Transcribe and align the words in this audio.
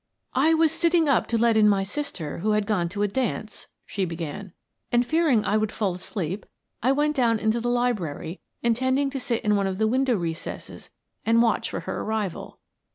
"I 0.33 0.55
was 0.55 0.71
sitting 0.71 1.07
up 1.07 1.27
to 1.27 1.37
let 1.37 1.55
in 1.55 1.69
my 1.69 1.83
sister, 1.83 2.39
who 2.39 2.53
had 2.53 2.65
gone 2.65 2.89
to 2.89 3.03
a 3.03 3.07
dance," 3.07 3.67
she 3.85 4.03
began, 4.03 4.51
"and 4.91 5.05
fearing 5.05 5.45
I 5.45 5.57
would 5.57 5.71
fall 5.71 5.93
asleep 5.93 6.47
I 6.81 6.91
went 6.91 7.15
down 7.15 7.37
into 7.37 7.61
the 7.61 7.69
library, 7.69 8.39
intending 8.63 9.11
to 9.11 9.19
sit 9.19 9.43
in 9.45 9.55
one 9.55 9.67
of 9.67 9.77
the 9.77 9.85
window 9.85 10.15
recesses 10.15 10.89
and 11.23 11.43
watch 11.43 11.69
for 11.69 11.81
her 11.81 12.01
arrival. 12.01 12.57